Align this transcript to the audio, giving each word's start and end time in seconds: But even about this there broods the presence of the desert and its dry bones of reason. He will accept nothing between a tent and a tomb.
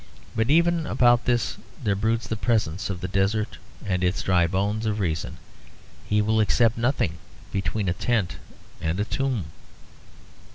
But 0.35 0.49
even 0.49 0.87
about 0.87 1.25
this 1.25 1.57
there 1.83 1.93
broods 1.93 2.27
the 2.27 2.35
presence 2.35 2.89
of 2.89 3.01
the 3.01 3.07
desert 3.07 3.59
and 3.85 4.03
its 4.03 4.23
dry 4.23 4.47
bones 4.47 4.87
of 4.87 4.99
reason. 4.99 5.37
He 6.09 6.23
will 6.23 6.39
accept 6.39 6.75
nothing 6.75 7.19
between 7.51 7.87
a 7.87 7.93
tent 7.93 8.37
and 8.81 8.99
a 8.99 9.05
tomb. 9.05 9.45